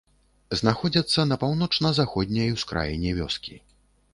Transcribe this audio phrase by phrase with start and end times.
[0.61, 3.55] Знаходзіцца на паўночна-заходняй ускраіне вёскі.